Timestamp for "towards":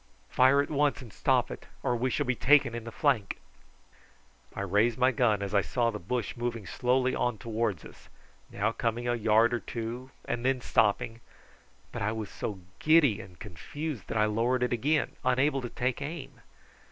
7.37-7.85